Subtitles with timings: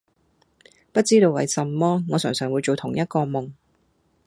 [0.91, 3.51] 不知道為什麼，我常常會做同一個夢